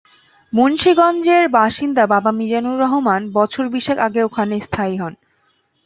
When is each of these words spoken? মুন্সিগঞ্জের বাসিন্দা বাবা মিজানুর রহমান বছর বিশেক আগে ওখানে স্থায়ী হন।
মুন্সিগঞ্জের 0.53 1.43
বাসিন্দা 1.49 2.03
বাবা 2.05 2.31
মিজানুর 2.31 2.77
রহমান 2.79 3.21
বছর 3.33 3.63
বিশেক 3.69 3.97
আগে 3.99 4.21
ওখানে 4.23 4.55
স্থায়ী 4.59 4.95
হন। 4.97 5.13